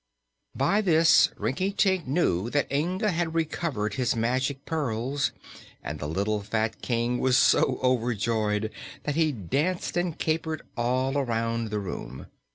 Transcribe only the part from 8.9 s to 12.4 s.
that he danced and capered all around the room.